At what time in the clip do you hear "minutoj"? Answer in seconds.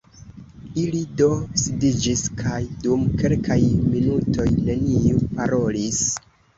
3.93-4.51